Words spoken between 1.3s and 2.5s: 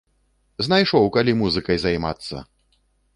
музыкай займацца!